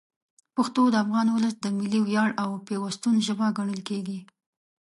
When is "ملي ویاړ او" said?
1.77-2.49